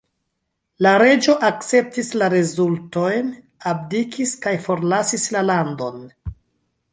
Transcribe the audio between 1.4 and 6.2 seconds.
akceptis la rezultojn, abdikis kaj forlasis la landon.